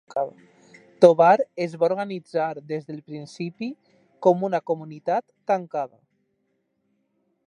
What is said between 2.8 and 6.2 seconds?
del principi com una comunitat tancada.